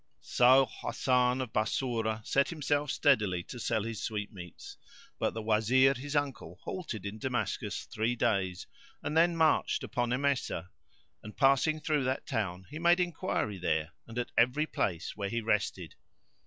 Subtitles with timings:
[0.21, 4.75] So Hasan of Bassorah set himself steadily to sell his sweetmeats;
[5.19, 8.65] but the Wazir, his uncle, halted in Damascus three days
[9.03, 10.71] and then marched upon Emesa,
[11.21, 15.39] and passing through that town he made enquiry there and at every place where he
[15.39, 15.93] rested.